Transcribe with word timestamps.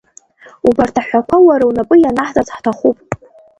Убарҭ 0.67 0.95
аҳәақәа 1.01 1.37
уара 1.45 1.65
унапы 1.69 1.95
ианаҳҵарц 1.99 2.49
ҳҭахуп. 2.57 2.97